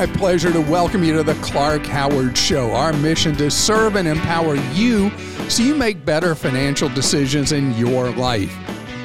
[0.00, 2.72] My pleasure to welcome you to the Clark Howard Show.
[2.72, 5.10] Our mission to serve and empower you
[5.50, 8.50] so you make better financial decisions in your life.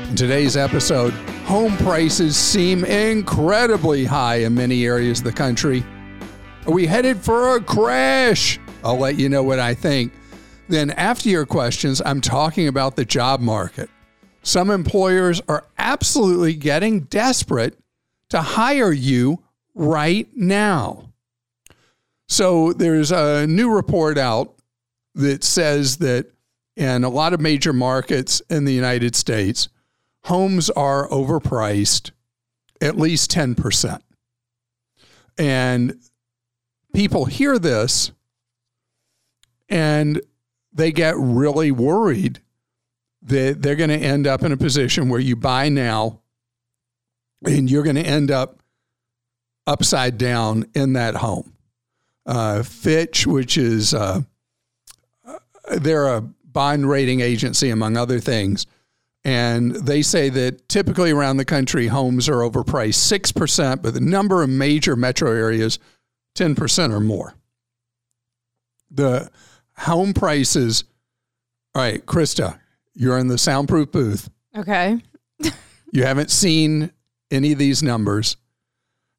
[0.07, 1.11] In today's episode,
[1.43, 5.83] home prices seem incredibly high in many areas of the country.
[6.65, 8.57] Are we headed for a crash?
[8.81, 10.13] I'll let you know what I think.
[10.69, 13.89] Then, after your questions, I'm talking about the job market.
[14.43, 17.77] Some employers are absolutely getting desperate
[18.29, 19.41] to hire you
[19.75, 21.11] right now.
[22.27, 24.55] So, there's a new report out
[25.13, 26.31] that says that
[26.75, 29.69] in a lot of major markets in the United States,
[30.23, 32.11] homes are overpriced
[32.81, 34.01] at least 10%.
[35.37, 35.99] And
[36.93, 38.11] people hear this
[39.69, 40.21] and
[40.73, 42.41] they get really worried
[43.21, 46.19] that they're going to end up in a position where you buy now
[47.45, 48.59] and you're going to end up
[49.67, 51.53] upside down in that home.
[52.25, 54.21] Uh, Fitch, which is uh,
[55.77, 58.65] they're a bond rating agency among other things,
[59.23, 64.01] and they say that typically around the country homes are overpriced six percent, but the
[64.01, 65.79] number of major metro areas
[66.35, 67.33] 10% or more.
[68.91, 69.31] The
[69.77, 70.83] home prices,
[71.73, 72.59] all right, Krista,
[72.93, 74.29] you're in the soundproof booth.
[74.55, 75.01] Okay.
[75.91, 76.91] You haven't seen
[77.31, 78.35] any of these numbers.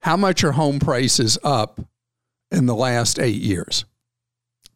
[0.01, 1.81] How much are home prices up
[2.51, 3.85] in the last eight years?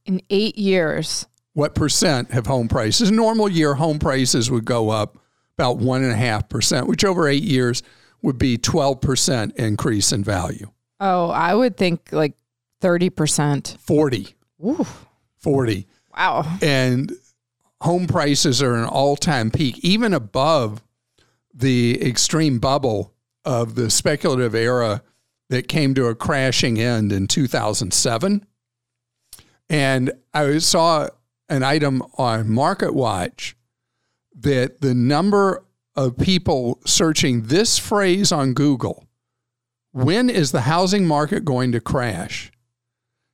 [0.04, 1.26] In eight years.
[1.52, 3.10] What percent have home prices?
[3.10, 5.18] Normal year, home prices would go up
[5.56, 7.82] about one and a half percent, which over eight years
[8.22, 10.70] would be 12% increase in value.
[11.00, 12.34] Oh, I would think like
[12.82, 13.76] 30%.
[13.78, 14.34] 40.
[14.64, 14.86] Ooh.
[15.38, 15.86] 40.
[16.16, 16.58] Wow.
[16.60, 17.12] And
[17.80, 20.82] home prices are an all time peak, even above
[21.54, 23.12] the extreme bubble
[23.44, 25.02] of the speculative era
[25.50, 28.46] that came to a crashing end in 2007.
[29.68, 31.08] And I saw
[31.48, 33.56] an item on Market Watch
[34.38, 39.04] that the number of people searching this phrase on Google,
[39.92, 42.50] when is the housing market going to crash,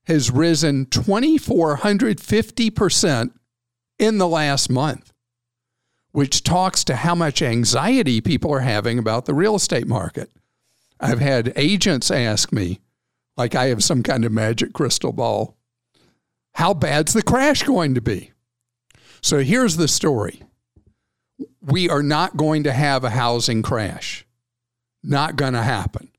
[0.06, 3.30] has risen 2,450%
[3.98, 5.12] in the last month,
[6.12, 10.30] which talks to how much anxiety people are having about the real estate market.
[11.00, 12.80] I've had agents ask me,
[13.36, 15.56] like I have some kind of magic crystal ball,
[16.54, 18.32] how bad's the crash going to be?
[19.20, 20.42] So here's the story
[21.60, 24.24] we are not going to have a housing crash.
[25.02, 26.10] Not going to happen.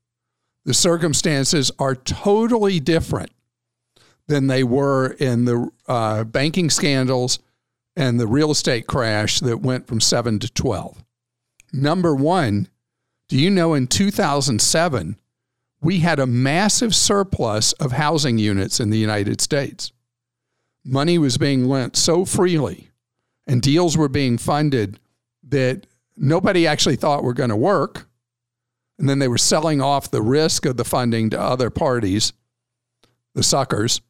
[0.64, 3.30] The circumstances are totally different
[4.26, 7.38] than they were in the uh, banking scandals
[7.96, 11.02] and the real estate crash that went from 7 to 12.
[11.72, 12.68] Number one,
[13.28, 15.16] do you know in 2007,
[15.80, 19.92] we had a massive surplus of housing units in the United States?
[20.84, 22.90] Money was being lent so freely
[23.46, 25.00] and deals were being funded
[25.48, 28.06] that nobody actually thought were going to work.
[28.98, 32.32] And then they were selling off the risk of the funding to other parties,
[33.34, 34.00] the suckers.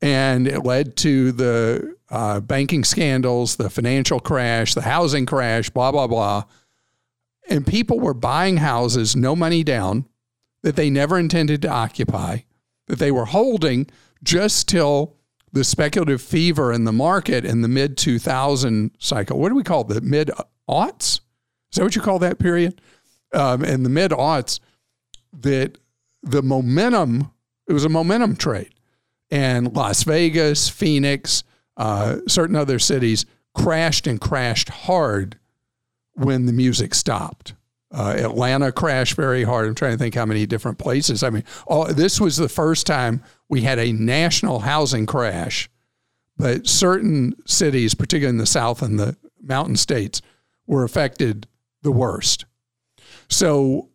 [0.00, 5.92] And it led to the uh, banking scandals, the financial crash, the housing crash, blah,
[5.92, 6.44] blah, blah.
[7.48, 10.06] And people were buying houses, no money down,
[10.62, 12.38] that they never intended to occupy,
[12.86, 13.88] that they were holding
[14.22, 15.16] just till
[15.52, 19.38] the speculative fever in the market in the mid 2000 cycle.
[19.38, 19.88] What do we call it?
[19.88, 20.30] The mid
[20.68, 21.20] aughts?
[21.70, 22.80] Is that what you call that period?
[23.34, 24.60] Um, in the mid aughts,
[25.32, 25.78] that
[26.22, 27.30] the momentum,
[27.66, 28.74] it was a momentum trade.
[29.30, 31.42] And Las Vegas, Phoenix,
[31.76, 33.24] uh, certain other cities
[33.54, 35.38] crashed and crashed hard
[36.14, 37.54] when the music stopped.
[37.90, 39.68] Uh, Atlanta crashed very hard.
[39.68, 41.22] I'm trying to think how many different places.
[41.22, 45.68] I mean, all, this was the first time we had a national housing crash,
[46.38, 50.22] but certain cities, particularly in the South and the mountain states,
[50.66, 51.46] were affected
[51.82, 52.46] the worst.
[53.28, 53.90] So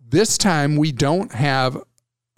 [0.00, 1.76] this time we don't have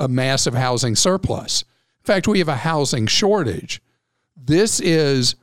[0.00, 1.62] a massive housing surplus.
[1.62, 3.80] In fact, we have a housing shortage.
[4.36, 5.36] This is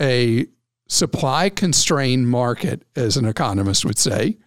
[0.00, 0.46] a
[0.88, 4.38] supply constrained market, as an economist would say,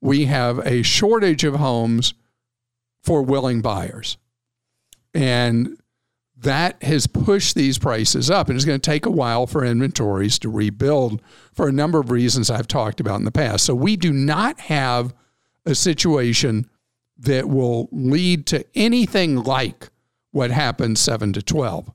[0.00, 2.14] we have a shortage of homes
[3.02, 4.16] for willing buyers.
[5.14, 5.78] And
[6.38, 8.48] that has pushed these prices up.
[8.48, 11.22] And it's going to take a while for inventories to rebuild
[11.52, 13.64] for a number of reasons I've talked about in the past.
[13.64, 15.14] So we do not have
[15.64, 16.68] a situation
[17.18, 19.88] that will lead to anything like
[20.32, 21.90] what happened 7 to 12.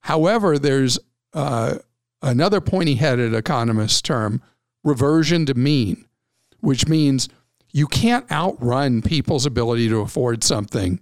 [0.00, 0.98] However, there's
[1.34, 1.78] uh,
[2.22, 4.42] another pointy headed economist term,
[4.84, 6.06] reversion to mean,
[6.60, 7.28] which means
[7.72, 11.00] you can't outrun people's ability to afford something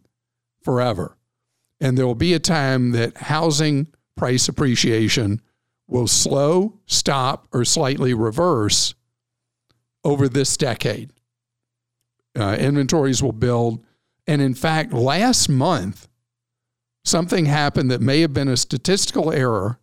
[0.63, 1.17] forever.
[1.81, 3.87] And there will be a time that housing
[4.17, 5.41] price appreciation
[5.87, 8.95] will slow, stop, or slightly reverse
[10.05, 11.13] over this decade.
[12.39, 13.85] Uh, inventories will build.
[14.27, 16.09] And in fact, last month,
[17.05, 19.79] something happened that may have been a statistical error,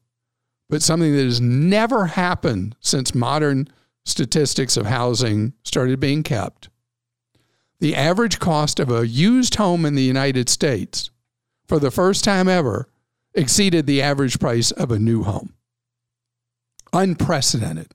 [0.70, 3.68] but something that has never happened since modern
[4.04, 6.70] statistics of housing started being kept.
[7.80, 11.10] The average cost of a used home in the United States
[11.68, 12.88] for the first time ever,
[13.34, 15.54] exceeded the average price of a new home.
[16.94, 17.94] Unprecedented.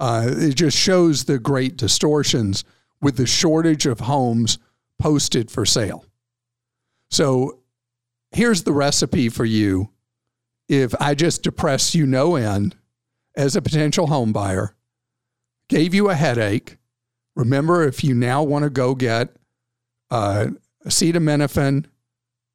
[0.00, 2.64] Uh, it just shows the great distortions
[3.00, 4.58] with the shortage of homes
[4.98, 6.04] posted for sale.
[7.10, 7.60] So
[8.32, 9.90] here's the recipe for you.
[10.68, 12.76] If I just depress you no end
[13.36, 14.74] as a potential home buyer,
[15.68, 16.78] gave you a headache,
[17.36, 19.36] remember if you now want to go get
[20.10, 20.46] uh,
[20.86, 21.86] acetaminophen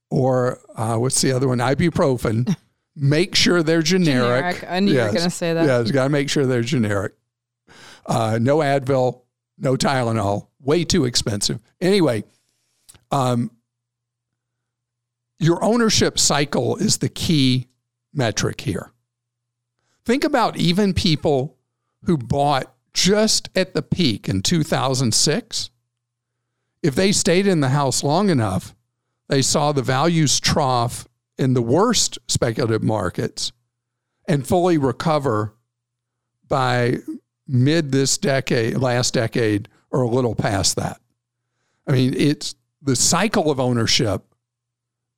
[0.09, 1.59] or uh, what's the other one?
[1.59, 2.55] Ibuprofen.
[2.95, 4.55] make sure they're generic.
[4.55, 4.65] generic.
[4.67, 4.97] I knew yes.
[4.97, 5.65] you were going to say that.
[5.65, 7.13] Yeah, you've got to make sure they're generic.
[8.05, 9.21] Uh, no Advil,
[9.57, 10.47] no Tylenol.
[10.61, 11.59] Way too expensive.
[11.79, 12.23] Anyway,
[13.11, 13.51] um,
[15.39, 17.67] your ownership cycle is the key
[18.13, 18.91] metric here.
[20.05, 21.57] Think about even people
[22.05, 25.69] who bought just at the peak in 2006.
[26.81, 28.75] If they stayed in the house long enough,
[29.27, 31.07] they saw the values trough
[31.37, 33.51] in the worst speculative markets
[34.27, 35.53] and fully recover
[36.47, 36.97] by
[37.47, 40.99] mid this decade, last decade, or a little past that.
[41.87, 44.23] I mean, it's the cycle of ownership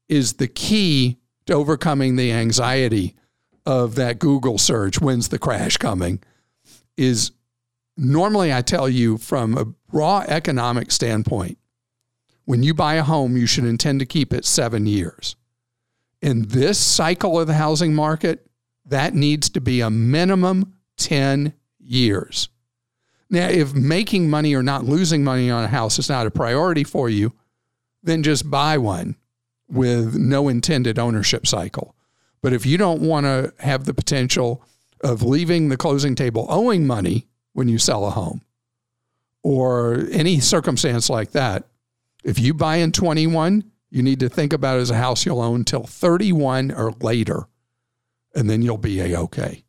[0.07, 1.17] is the key
[1.51, 3.15] overcoming the anxiety
[3.65, 6.21] of that Google search, when's the crash coming?
[6.97, 7.31] Is
[7.97, 11.57] normally I tell you from a raw economic standpoint,
[12.45, 15.35] when you buy a home, you should intend to keep it seven years.
[16.21, 18.47] In this cycle of the housing market,
[18.85, 22.49] that needs to be a minimum 10 years.
[23.29, 26.83] Now, if making money or not losing money on a house is not a priority
[26.83, 27.33] for you,
[28.03, 29.15] then just buy one
[29.71, 31.95] with no intended ownership cycle.
[32.41, 34.63] But if you don't want to have the potential
[35.03, 38.41] of leaving the closing table owing money when you sell a home
[39.43, 41.67] or any circumstance like that,
[42.23, 45.41] if you buy in 21, you need to think about it as a house you'll
[45.41, 47.47] own till 31 or later,
[48.35, 49.63] and then you'll be a okay.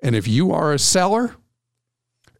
[0.00, 1.34] And if you are a seller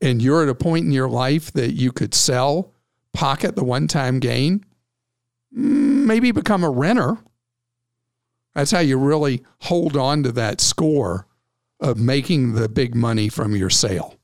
[0.00, 2.72] and you're at a point in your life that you could sell,
[3.12, 4.64] pocket the one time gain,
[5.50, 7.19] maybe become a renter.
[8.55, 11.27] That's how you really hold on to that score
[11.81, 14.19] of making the big money from your sale.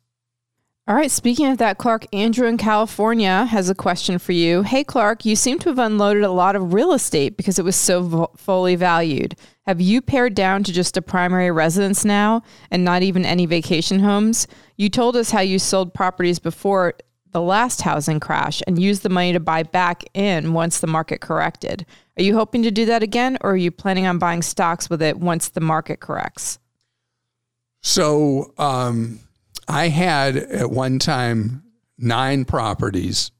[0.87, 4.61] All right, speaking of that, Clark, Andrew in California has a question for you.
[4.62, 7.75] Hey, Clark, you seem to have unloaded a lot of real estate because it was
[7.75, 9.35] so vo- fully valued.
[9.62, 14.00] Have you pared down to just a primary residence now and not even any vacation
[14.00, 14.47] homes?
[14.76, 16.93] You told us how you sold properties before
[17.35, 21.21] the last housing crash and use the money to buy back in once the market
[21.21, 21.85] corrected.
[22.17, 25.03] Are you hoping to do that again, or are you planning on buying stocks with
[25.03, 26.61] it once the market corrects?
[27.83, 29.21] So, um
[29.67, 31.64] I had at one time
[31.99, 33.31] nine properties,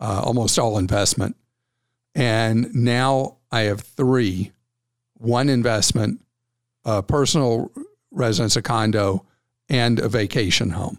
[0.00, 1.36] uh, almost all investment.
[2.14, 4.52] And now I have three
[5.18, 6.20] one investment,
[6.84, 7.70] a personal
[8.10, 9.24] residence, a condo,
[9.68, 10.98] and a vacation home.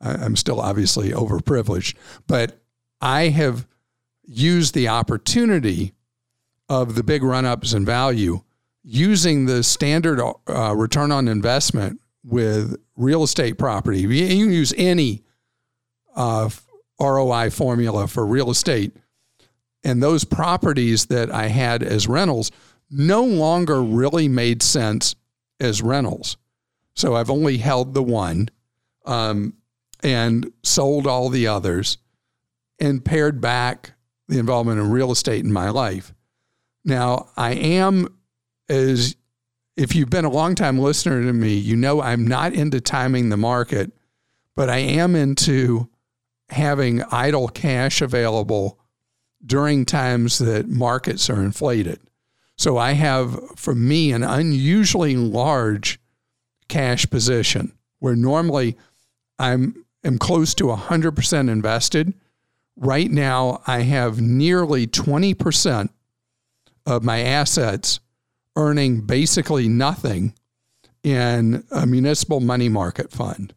[0.00, 1.94] I'm still obviously overprivileged,
[2.26, 2.60] but
[3.00, 3.66] I have
[4.24, 5.94] used the opportunity
[6.68, 8.42] of the big run ups in value
[8.82, 14.00] using the standard uh, return on investment with real estate property.
[14.00, 15.24] You can use any
[16.14, 16.48] uh,
[17.00, 18.96] ROI formula for real estate.
[19.84, 22.50] And those properties that I had as rentals
[22.90, 25.14] no longer really made sense
[25.60, 26.36] as rentals.
[26.94, 28.48] So I've only held the one
[29.04, 29.54] um,
[30.02, 31.98] and sold all the others
[32.78, 33.92] and pared back
[34.28, 36.12] the involvement in real estate in my life.
[36.84, 38.08] Now, I am,
[38.68, 39.16] as
[39.76, 43.36] if you've been a long-time listener to me, you know I'm not into timing the
[43.36, 43.92] market,
[44.54, 45.88] but I am into
[46.50, 48.78] having idle cash available
[49.44, 52.00] during times that markets are inflated.
[52.56, 56.00] So I have, for me, an unusually large
[56.68, 58.76] cash position where normally
[59.38, 62.14] I'm am close to 100% invested.
[62.76, 65.88] Right now, I have nearly 20%
[66.86, 68.00] of my assets
[68.56, 70.34] earning basically nothing
[71.02, 73.54] in a municipal money market fund,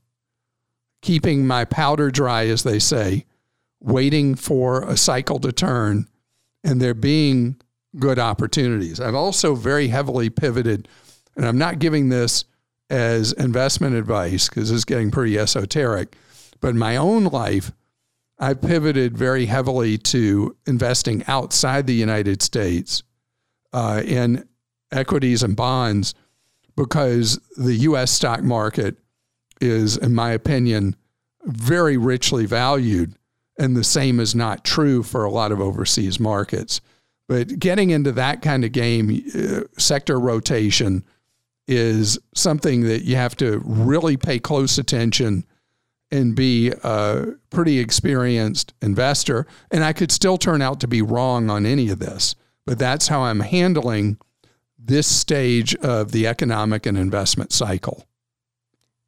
[1.01, 3.25] keeping my powder dry, as they say,
[3.79, 6.07] waiting for a cycle to turn
[6.63, 7.55] and there being
[7.97, 8.99] good opportunities.
[8.99, 10.87] I've also very heavily pivoted,
[11.35, 12.45] and I'm not giving this
[12.89, 16.15] as investment advice because it's getting pretty esoteric,
[16.61, 17.71] but in my own life,
[18.39, 23.03] I pivoted very heavily to investing outside the United States
[23.73, 24.47] uh, in
[24.91, 26.13] equities and bonds
[26.75, 28.11] because the U.S.
[28.11, 28.97] stock market
[29.59, 30.95] is, in my opinion,
[31.43, 33.15] very richly valued.
[33.59, 36.81] And the same is not true for a lot of overseas markets.
[37.27, 41.05] But getting into that kind of game, uh, sector rotation
[41.67, 45.45] is something that you have to really pay close attention
[46.11, 49.47] and be a pretty experienced investor.
[49.71, 53.07] And I could still turn out to be wrong on any of this, but that's
[53.07, 54.17] how I'm handling
[54.77, 58.05] this stage of the economic and investment cycle.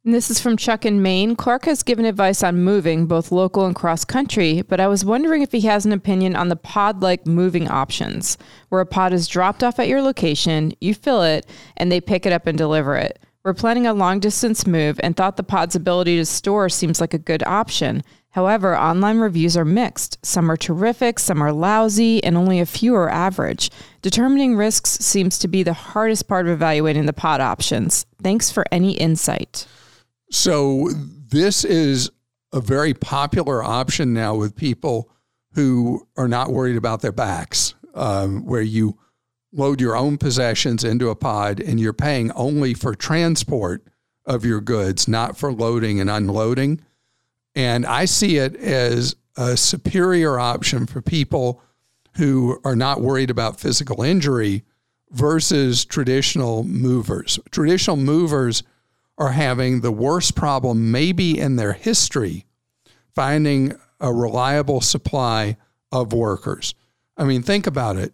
[0.04, 1.34] And this is from Chuck in Maine.
[1.34, 5.40] Clark has given advice on moving, both local and cross country, but I was wondering
[5.40, 8.36] if he has an opinion on the pod like moving options,
[8.68, 11.46] where a pod is dropped off at your location, you fill it,
[11.78, 13.18] and they pick it up and deliver it.
[13.44, 17.12] We're planning a long distance move and thought the pod's ability to store seems like
[17.12, 18.02] a good option.
[18.30, 20.16] However, online reviews are mixed.
[20.24, 23.70] Some are terrific, some are lousy, and only a few are average.
[24.00, 28.06] Determining risks seems to be the hardest part of evaluating the pod options.
[28.22, 29.66] Thanks for any insight.
[30.30, 32.10] So this is
[32.54, 35.10] a very popular option now with people
[35.52, 38.98] who are not worried about their backs, um, where you
[39.54, 43.84] load your own possessions into a pod and you're paying only for transport
[44.26, 46.80] of your goods, not for loading and unloading.
[47.54, 51.62] And I see it as a superior option for people
[52.16, 54.64] who are not worried about physical injury
[55.10, 57.38] versus traditional movers.
[57.50, 58.62] Traditional movers
[59.18, 62.44] are having the worst problem, maybe in their history,
[63.14, 65.56] finding a reliable supply
[65.92, 66.74] of workers.
[67.16, 68.12] I mean, think about it.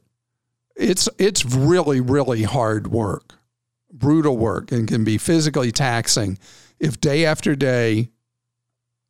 [0.81, 3.35] It's it's really really hard work,
[3.93, 6.39] brutal work, and can be physically taxing.
[6.79, 8.09] If day after day,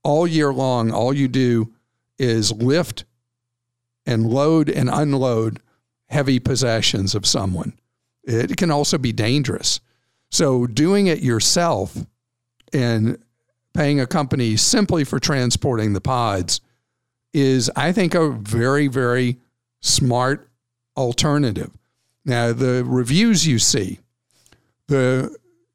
[0.03, 1.73] all year long, all you do
[2.19, 3.05] is lift
[4.05, 5.61] and load and unload
[6.09, 7.73] heavy possessions of someone.
[8.25, 9.81] It can also be dangerous.
[10.31, 11.97] So doing it yourself
[12.73, 13.19] and
[13.75, 16.61] paying a company simply for transporting the pods
[17.33, 19.39] is, I think, a very, very
[19.81, 20.50] smart
[20.97, 21.71] alternative.
[22.25, 24.01] Now, the reviews you see,
[24.89, 25.35] the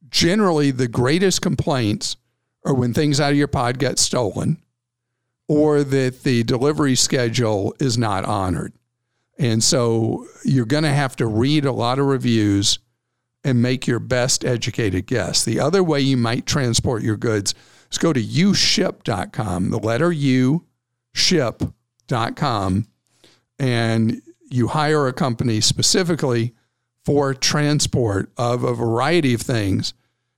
[0.10, 2.18] generally the greatest complaints
[2.64, 4.62] are when things out of your pod get stolen
[5.48, 8.74] or that the delivery schedule is not honored.
[9.38, 12.80] And so you're going to have to read a lot of reviews
[13.44, 15.44] and make your best educated guess.
[15.44, 17.54] The other way you might transport your goods
[17.92, 20.66] is go to uship.com, the letter U,
[21.14, 22.88] ship.com,
[23.60, 24.22] and
[24.56, 26.54] you hire a company specifically
[27.04, 29.94] for transport of a variety of things,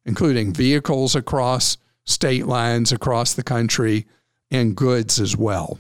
[0.06, 4.06] including vehicles across state lines across the country
[4.50, 5.78] and goods as well.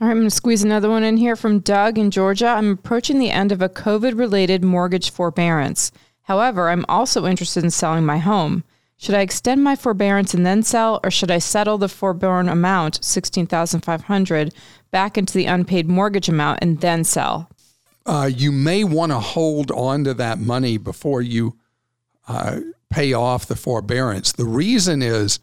[0.00, 2.46] All right, I'm going to squeeze another one in here from Doug in Georgia.
[2.46, 5.90] I'm approaching the end of a COVID related mortgage forbearance.
[6.22, 8.64] However, I'm also interested in selling my home.
[8.96, 13.02] Should I extend my forbearance and then sell, or should I settle the forborne amount,
[13.04, 14.52] sixteen thousand five hundred,
[14.90, 17.50] back into the unpaid mortgage amount and then sell?
[18.08, 21.58] Uh, you may want to hold on to that money before you
[22.26, 24.32] uh, pay off the forbearance.
[24.32, 25.40] The reason is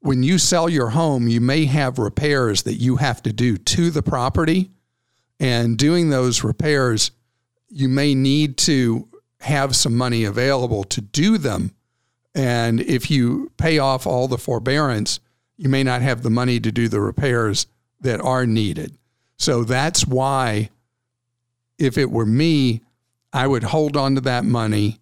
[0.00, 3.90] when you sell your home, you may have repairs that you have to do to
[3.90, 4.70] the property,
[5.38, 7.12] and doing those repairs,
[7.68, 9.08] you may need to
[9.40, 11.72] have some money available to do them.
[12.34, 15.20] And if you pay off all the forbearance,
[15.56, 17.68] you may not have the money to do the repairs
[18.00, 18.98] that are needed.
[19.38, 20.70] So that's why,
[21.78, 22.82] if it were me,
[23.32, 24.98] I would hold on to that money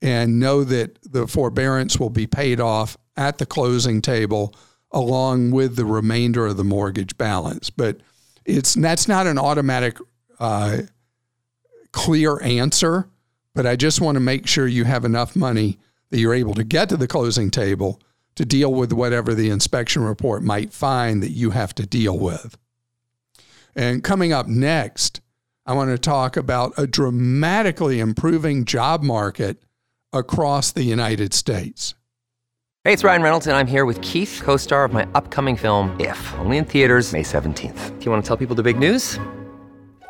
[0.00, 4.54] and know that the forbearance will be paid off at the closing table
[4.90, 7.70] along with the remainder of the mortgage balance.
[7.70, 7.98] But
[8.44, 9.98] it's that's not an automatic
[10.38, 10.78] uh,
[11.92, 13.08] clear answer
[13.54, 15.78] but I just want to make sure you have enough money
[16.10, 18.00] that you're able to get to the closing table
[18.34, 22.58] to deal with whatever the inspection report might find that you have to deal with.
[23.76, 25.20] And coming up next,
[25.66, 29.62] I want to talk about a dramatically improving job market
[30.12, 31.94] across the United States.
[32.84, 35.98] Hey, it's Ryan Reynolds, and I'm here with Keith, co star of my upcoming film,
[35.98, 37.98] If, only in theaters, May 17th.
[37.98, 39.18] Do you want to tell people the big news?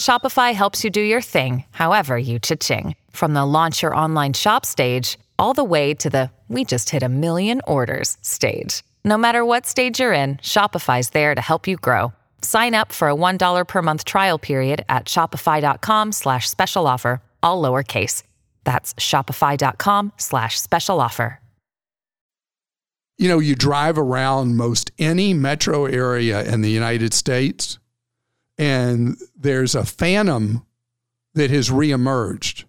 [0.00, 2.96] Shopify helps you do your thing, however you cha-ching.
[3.10, 7.02] From the launch your online shop stage, all the way to the we just hit
[7.02, 8.82] a million orders stage.
[9.04, 12.14] No matter what stage you're in, Shopify's there to help you grow.
[12.40, 17.62] Sign up for a $1 per month trial period at shopify.com slash special offer, all
[17.62, 18.22] lowercase.
[18.64, 21.40] That's shopify.com slash special offer.
[23.18, 27.78] You know, you drive around most any metro area in the United States–
[28.60, 30.66] and there's a phantom
[31.32, 32.64] that has reemerged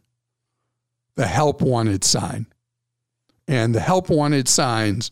[1.15, 2.45] the help wanted sign.
[3.45, 5.11] And the help wanted signs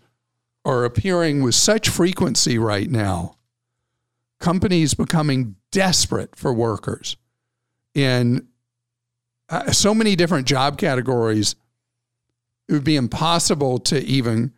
[0.63, 3.35] are appearing with such frequency right now.
[4.39, 7.17] Companies becoming desperate for workers
[7.93, 8.47] in
[9.49, 11.57] uh, so many different job categories.
[12.69, 14.53] It would be impossible to even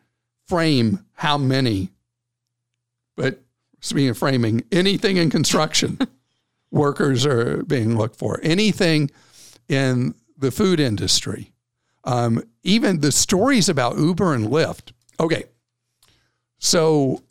[0.47, 1.89] frame how many.
[3.15, 3.41] But
[3.81, 5.99] speaking of framing, anything in construction,
[6.71, 8.39] workers are being looked for.
[8.41, 9.11] Anything
[9.67, 11.51] in the food industry,
[12.05, 14.91] um, even the stories about Uber and Lyft.
[15.19, 15.43] Okay,
[16.57, 17.21] so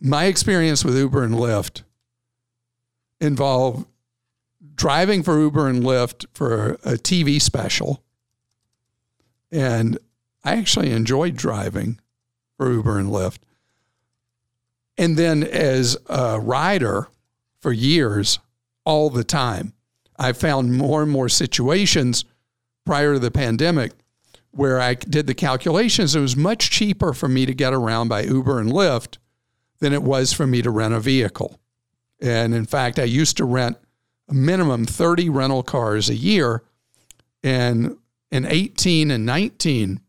[0.00, 1.82] my experience with Uber and Lyft
[3.20, 3.86] involved
[4.74, 8.02] driving for Uber and Lyft for a TV special.
[9.52, 9.98] And
[10.42, 12.00] I actually enjoyed driving
[12.56, 13.38] for Uber and Lyft.
[15.00, 17.08] And then as a rider
[17.62, 18.38] for years,
[18.84, 19.72] all the time,
[20.18, 22.26] I found more and more situations
[22.84, 23.92] prior to the pandemic
[24.50, 26.14] where I did the calculations.
[26.14, 29.16] It was much cheaper for me to get around by Uber and Lyft
[29.78, 31.58] than it was for me to rent a vehicle.
[32.20, 33.78] And in fact, I used to rent
[34.28, 36.62] a minimum 30 rental cars a year.
[37.42, 37.96] And
[38.30, 40.00] in 18 and 19,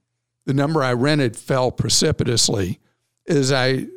[0.46, 2.82] the number I rented fell precipitously
[3.26, 3.88] as I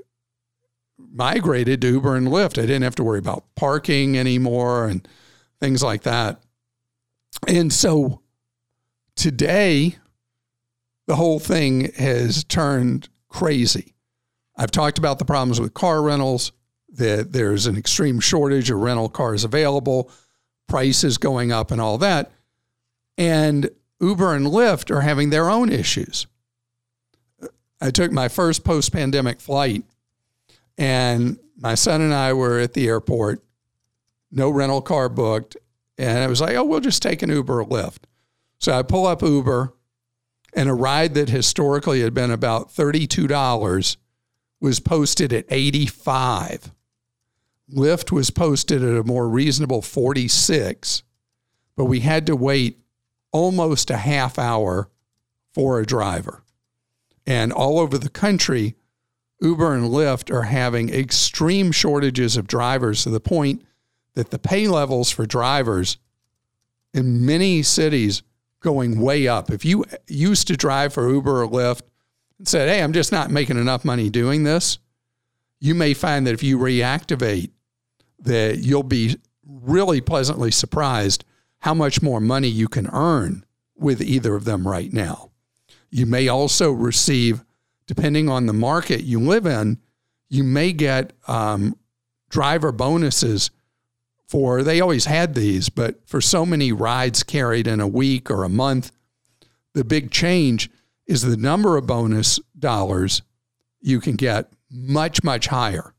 [1.15, 2.59] migrated to Uber and Lyft.
[2.59, 5.07] I didn't have to worry about parking anymore and
[5.61, 6.43] things like that.
[7.47, 8.21] And so
[9.15, 9.97] today,
[11.07, 13.95] the whole thing has turned crazy.
[14.57, 16.53] I've talked about the problems with car rentals,
[16.91, 20.11] that there's an extreme shortage of rental cars available,
[20.69, 22.31] prices going up, and all that.
[23.19, 26.27] And Uber and Lyft are having their own issues.
[27.81, 29.85] I took my first post pandemic flight
[30.79, 33.43] and my son and I were at the airport,
[34.31, 35.57] no rental car booked.
[35.97, 38.05] And I was like, oh, we'll just take an Uber or Lyft.
[38.59, 39.73] So I pull up Uber,
[40.55, 43.97] and a ride that historically had been about $32
[44.61, 46.73] was posted at 85.
[47.73, 51.03] Lyft was posted at a more reasonable 46,
[51.77, 52.79] but we had to wait
[53.33, 54.91] almost a half hour
[55.53, 56.43] for a driver.
[57.27, 58.77] And all over the country,
[59.41, 63.63] Uber and Lyft are having extreme shortages of drivers to the point
[64.15, 65.99] that the pay levels for drivers
[66.93, 68.23] in many cities
[68.61, 69.51] going way up.
[69.51, 71.83] If you used to drive for Uber or Lyft
[72.39, 74.79] and said, "Hey, I'm just not making enough money doing this,"
[75.61, 77.51] you may find that if you reactivate
[78.19, 81.25] that you'll be really pleasantly surprised
[81.59, 83.45] how much more money you can earn
[83.77, 85.31] with either of them right now.
[85.91, 87.45] You may also receive
[87.87, 89.79] depending on the market you live in,
[90.29, 91.77] you may get um,
[92.29, 93.51] driver bonuses
[94.27, 98.43] for, they always had these, but for so many rides carried in a week or
[98.43, 98.91] a month,
[99.75, 100.71] the big change
[101.07, 103.23] is the number of bonus dollars
[103.81, 105.95] you can get much, much higher.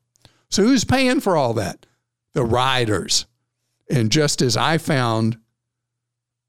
[0.50, 1.86] So who's paying for all that?
[2.34, 3.26] The riders.
[3.90, 5.38] And just as I found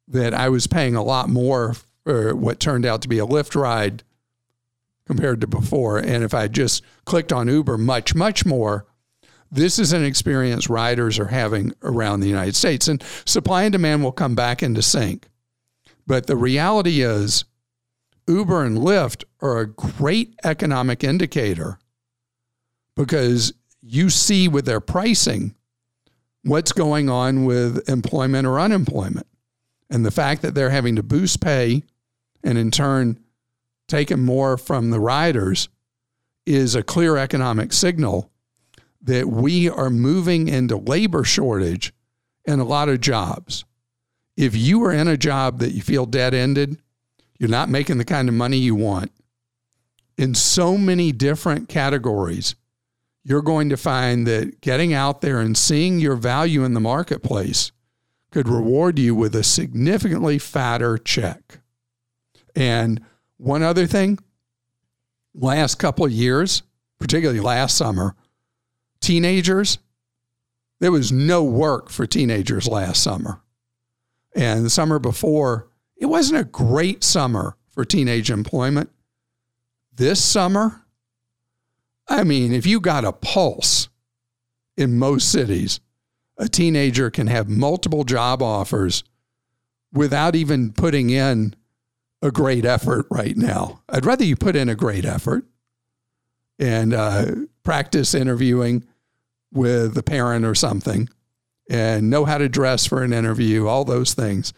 [0.09, 3.61] that I was paying a lot more for what turned out to be a Lyft
[3.61, 4.03] ride
[5.07, 5.99] compared to before.
[5.99, 8.87] And if I just clicked on Uber much, much more,
[9.51, 12.89] this is an experience riders are having around the United States.
[12.89, 15.29] And supply and demand will come back into sync.
[16.07, 17.45] But the reality is,
[18.29, 21.79] Uber and Lyft are a great economic indicator
[22.97, 25.55] because you see with their pricing
[26.43, 29.27] what's going on with employment or unemployment.
[29.91, 31.85] And the fact that they're having to boost pay
[32.43, 33.21] and in turn
[33.89, 35.69] taking more from the riders
[36.45, 38.31] is a clear economic signal
[39.03, 41.93] that we are moving into labor shortage
[42.45, 43.65] in a lot of jobs.
[44.37, 46.81] If you are in a job that you feel dead ended,
[47.39, 49.13] you're not making the kind of money you want.
[50.19, 52.55] In so many different categories,
[53.23, 57.73] you're going to find that getting out there and seeing your value in the marketplace
[58.31, 61.61] could reward you with a significantly fatter check.
[62.55, 63.01] And
[63.39, 64.19] one other thing,
[65.35, 66.63] last couple years,
[66.99, 68.15] particularly last summer,
[69.01, 69.79] teenagers,
[70.81, 73.41] there was no work for teenagers last summer.
[74.35, 78.91] And the summer before, it wasn't a great summer for teenage employment.
[79.95, 80.83] This summer,
[82.09, 83.89] I mean, if you got a pulse
[84.77, 85.81] in most cities,
[86.37, 89.05] a teenager can have multiple job offers
[89.93, 91.55] without even putting in
[92.27, 93.81] a great effort right now.
[93.89, 95.45] I'd rather you put in a great effort
[96.59, 97.27] and uh,
[97.63, 98.85] practice interviewing
[99.53, 101.09] with a parent or something
[101.69, 104.53] and know how to dress for an interview, all those things.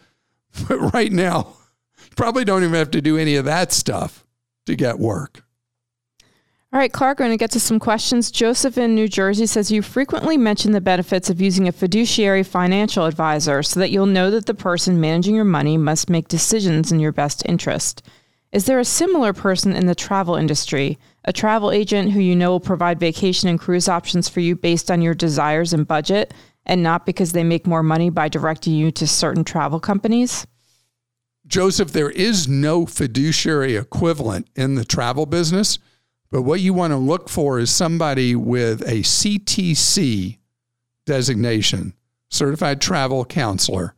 [0.67, 1.53] But right now,
[1.97, 4.25] you probably don't even have to do any of that stuff
[4.65, 5.43] to get work.
[6.71, 8.29] All right, Clark, we're going to get to some questions.
[8.29, 13.05] Joseph in New Jersey says you frequently mention the benefits of using a fiduciary financial
[13.05, 16.99] advisor so that you'll know that the person managing your money must make decisions in
[16.99, 18.03] your best interest.
[18.51, 22.51] Is there a similar person in the travel industry, a travel agent who you know
[22.51, 26.35] will provide vacation and cruise options for you based on your desires and budget,
[26.67, 30.45] and not because they make more money by directing you to certain travel companies?
[31.47, 35.79] Joseph, there is no fiduciary equivalent in the travel business,
[36.31, 40.37] but what you want to look for is somebody with a CTC
[41.05, 41.93] designation,
[42.29, 43.95] certified travel counselor.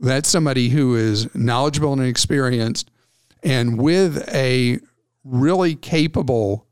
[0.00, 2.90] That's somebody who is knowledgeable and experienced
[3.42, 4.78] and with a
[5.24, 6.66] really capable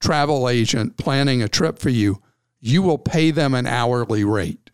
[0.00, 2.20] travel agent planning a trip for you,
[2.60, 4.70] you will pay them an hourly rate.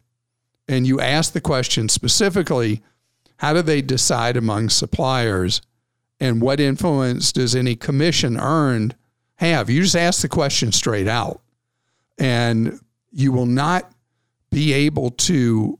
[0.68, 2.82] And you ask the question specifically
[3.38, 5.62] how do they decide among suppliers
[6.20, 8.96] and what influence does any commission earned
[9.38, 9.70] have?
[9.70, 11.40] You just ask the question straight out.
[12.18, 12.79] And
[13.12, 13.90] you will not
[14.51, 15.79] be able to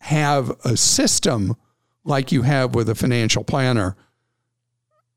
[0.00, 1.56] have a system
[2.04, 3.96] like you have with a financial planner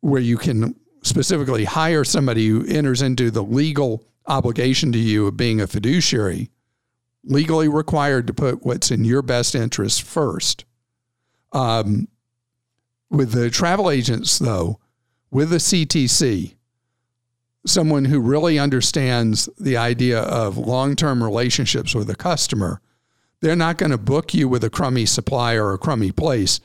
[0.02, 5.38] where you can specifically hire somebody who enters into the legal obligation to you of
[5.38, 6.50] being a fiduciary,
[7.24, 10.66] legally required to put what's in your best interest first.
[11.52, 12.08] Um,
[13.10, 14.80] with the travel agents, though,
[15.30, 16.56] with the CTC,
[17.66, 22.82] someone who really understands the idea of long term relationships with a customer,
[23.42, 26.60] they're not going to book you with a crummy supplier or a crummy place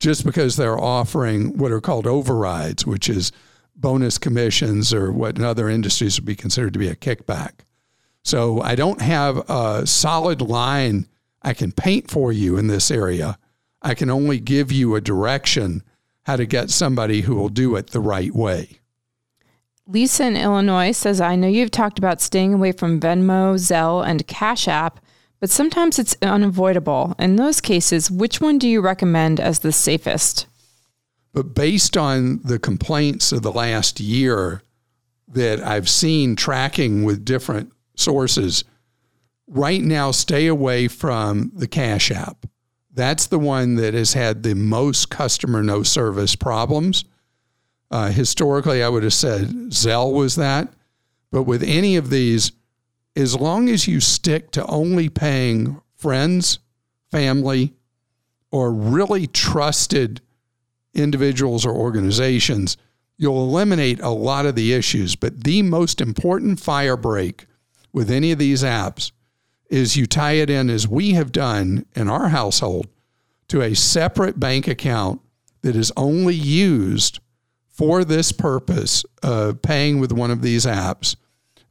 [0.00, 3.32] just because they're offering what are called overrides, which is
[3.76, 7.52] bonus commissions or what in other industries would be considered to be a kickback.
[8.24, 11.06] So I don't have a solid line
[11.42, 13.38] I can paint for you in this area.
[13.80, 15.82] I can only give you a direction
[16.24, 18.78] how to get somebody who will do it the right way.
[19.92, 24.26] Lisa in Illinois says, I know you've talked about staying away from Venmo, Zelle, and
[24.26, 24.98] Cash App,
[25.38, 27.14] but sometimes it's unavoidable.
[27.18, 30.46] In those cases, which one do you recommend as the safest?
[31.34, 34.62] But based on the complaints of the last year
[35.28, 38.64] that I've seen tracking with different sources,
[39.46, 42.46] right now stay away from the Cash App.
[42.94, 47.04] That's the one that has had the most customer no service problems.
[47.92, 50.72] Uh, historically, I would have said Zelle was that.
[51.30, 52.52] But with any of these,
[53.14, 56.58] as long as you stick to only paying friends,
[57.10, 57.74] family,
[58.50, 60.22] or really trusted
[60.94, 62.78] individuals or organizations,
[63.18, 65.14] you'll eliminate a lot of the issues.
[65.14, 67.46] But the most important fire break
[67.92, 69.12] with any of these apps
[69.68, 72.88] is you tie it in, as we have done in our household,
[73.48, 75.20] to a separate bank account
[75.60, 77.20] that is only used
[77.72, 81.16] for this purpose of paying with one of these apps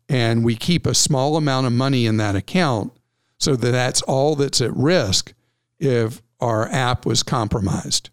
[0.09, 2.91] and we keep a small amount of money in that account
[3.37, 5.33] so that that's all that's at risk
[5.79, 8.09] if our app was compromised.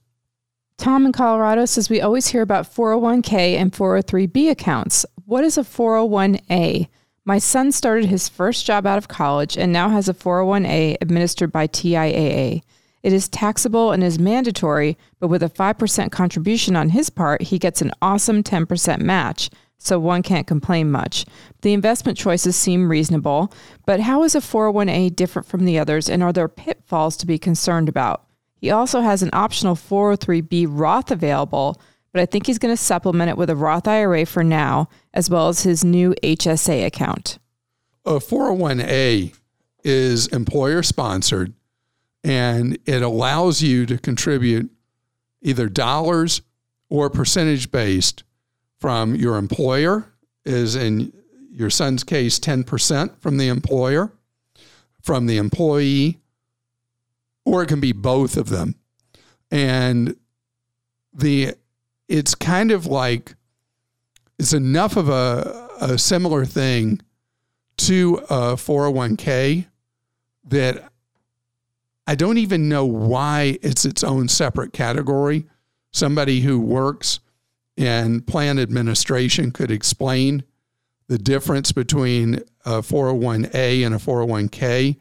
[0.77, 5.05] Tom in Colorado says we always hear about 401k and 403b accounts.
[5.25, 6.89] What is a 401a?
[7.25, 11.51] My son started his first job out of college and now has a 401a administered
[11.51, 12.63] by TIAA.
[13.03, 17.59] It is taxable and is mandatory, but with a 5% contribution on his part, he
[17.59, 21.25] gets an awesome 10% match, so one can't complain much.
[21.63, 23.53] The investment choices seem reasonable,
[23.87, 27.39] but how is a 401a different from the others, and are there pitfalls to be
[27.39, 28.25] concerned about?
[28.57, 31.81] He also has an optional 403b Roth available,
[32.13, 35.31] but I think he's going to supplement it with a Roth IRA for now, as
[35.31, 37.39] well as his new HSA account.
[38.05, 39.35] A 401a
[39.85, 41.53] is employer sponsored
[42.25, 44.71] and it allows you to contribute
[45.43, 46.43] either dollars
[46.89, 48.25] or percentage based
[48.79, 50.13] from your employer,
[50.45, 51.13] is in
[51.51, 54.13] your son's case 10% from the employer,
[55.03, 56.21] from the employee,
[57.45, 58.75] or it can be both of them.
[59.51, 60.17] And
[61.13, 61.55] the
[62.09, 63.35] it's kind of like
[64.39, 67.01] it's enough of a, a similar thing
[67.77, 69.67] to a 401k
[70.45, 70.88] that
[72.09, 75.45] I don't even know why it's its own separate category.
[75.93, 77.21] Somebody who works
[77.77, 80.43] in plan administration could explain
[81.09, 84.97] the difference between a 401a and a 401k.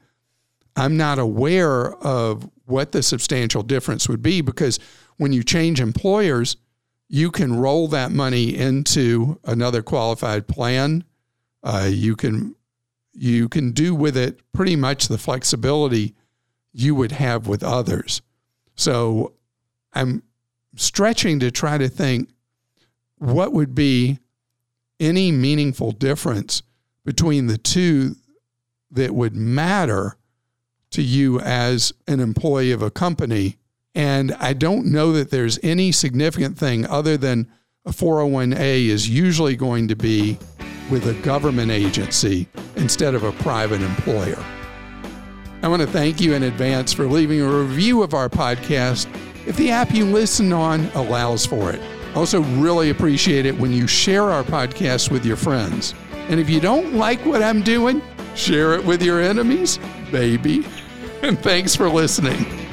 [0.76, 4.78] I'm not aware of what the substantial difference would be because
[5.16, 6.58] when you change employers,
[7.08, 11.06] you can roll that money into another qualified plan.
[11.64, 12.54] Uh, you can
[13.14, 16.14] you can do with it pretty much the flexibility
[16.78, 18.22] you would have with others.
[18.76, 19.34] So
[19.94, 20.22] I'm
[20.76, 22.30] stretching to try to think
[23.18, 24.20] what would be
[25.00, 26.62] any meaningful difference
[27.04, 28.16] between the two
[28.92, 30.18] that would matter
[30.92, 33.58] to you as an employee of a company.
[33.96, 37.52] And I don't know that there's any significant thing other than
[37.86, 40.38] a 401a is usually going to be
[40.92, 44.44] with a government agency instead of a private employer.
[45.64, 49.08] I want to thank you in advance for leaving a review of our podcast
[49.48, 51.82] if the app you listen on allows for it.
[52.16, 55.94] Also, really appreciate it when you share our podcast with your friends.
[56.30, 58.02] And if you don't like what I'm doing,
[58.36, 59.80] share it with your enemies,
[60.12, 60.66] baby.
[61.22, 62.67] And thanks for listening.